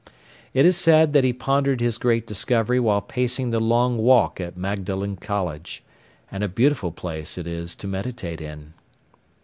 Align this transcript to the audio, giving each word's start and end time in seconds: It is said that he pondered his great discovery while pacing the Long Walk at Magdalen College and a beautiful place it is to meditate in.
It 0.55 0.65
is 0.65 0.77
said 0.77 1.13
that 1.13 1.23
he 1.23 1.31
pondered 1.31 1.79
his 1.79 1.99
great 1.99 2.25
discovery 2.25 2.79
while 2.79 3.01
pacing 3.01 3.51
the 3.51 3.59
Long 3.59 3.99
Walk 3.99 4.41
at 4.41 4.57
Magdalen 4.57 5.15
College 5.17 5.83
and 6.31 6.43
a 6.43 6.47
beautiful 6.49 6.91
place 6.91 7.37
it 7.37 7.45
is 7.45 7.75
to 7.75 7.87
meditate 7.87 8.41
in. 8.41 8.73